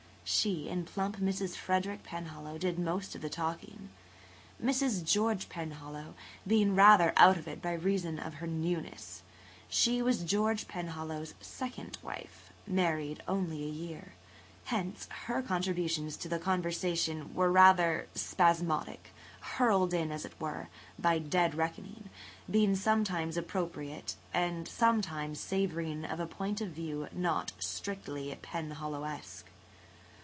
[0.23, 1.57] She and plump Mrs.
[1.57, 3.89] Frederick Penhallow did most of the talking,
[4.63, 5.03] Mrs.
[5.03, 6.13] George Penhallow
[6.47, 9.23] being rather out of it by reason of her newness.
[9.69, 14.13] [Page 137] She was George Penhallow's second wife, married only a year.
[14.65, 19.09] Hence, her contributions to the conversation were rather spasmodic,
[19.41, 22.09] hurled in, as it were, by dead reckoning,
[22.49, 29.45] being sometimes appropriate and sometimes savouring of a point of view not strictly Penhallowesque.